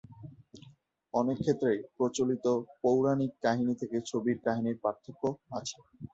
[1.13, 2.45] অনেক ক্ষেত্রেই প্রচলিত
[2.81, 5.23] পৌরাণিক কাহিনী থেকে ছবির কাহিনীর পার্থক্য
[5.57, 5.77] আছে।